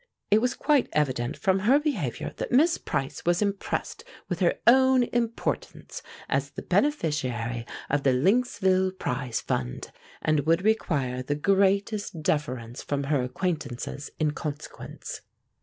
It 0.31 0.41
was 0.41 0.55
quite 0.55 0.89
evident 0.93 1.37
from 1.37 1.59
her 1.59 1.77
behavior 1.77 2.33
that 2.37 2.51
Miss 2.51 2.79
Price 2.79 3.23
was 3.23 3.39
impressed 3.39 4.03
with 4.29 4.39
her 4.39 4.55
own 4.65 5.03
importance 5.03 6.01
as 6.27 6.49
the 6.49 6.63
beneficiary 6.63 7.67
of 7.87 8.01
the 8.01 8.09
Lynxville 8.11 8.97
Prize 8.97 9.41
Fund, 9.41 9.91
and 10.23 10.47
would 10.47 10.63
require 10.65 11.21
the 11.21 11.35
greatest 11.35 12.23
deference 12.23 12.81
from 12.81 13.03
her 13.03 13.21
acquaintances 13.21 14.09
in 14.17 14.31
consequence. 14.31 15.21